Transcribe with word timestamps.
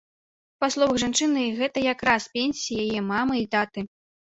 Па 0.63 0.69
словах 0.75 0.97
жанчыны, 1.03 1.43
гэта 1.59 1.85
якраз 1.93 2.27
пенсіі 2.39 2.77
яе 2.87 2.99
мамы 3.13 3.35
і 3.45 3.49
таты. 3.55 3.89